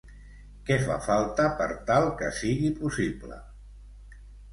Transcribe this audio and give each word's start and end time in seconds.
Què 0.69 0.77
fa 0.85 0.95
falta 1.07 1.45
per 1.59 1.67
tal 1.89 2.07
que 2.21 2.31
sigui 2.39 2.71
possible? 2.81 3.39